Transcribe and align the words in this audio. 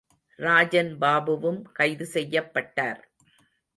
ராஜன் 0.39 0.89
பாபுவும் 1.01 1.61
கைது 1.73 2.05
செய்யப்பட்டார். 2.05 3.01